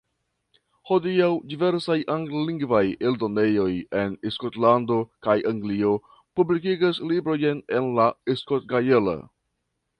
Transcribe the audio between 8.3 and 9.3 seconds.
skotgaela.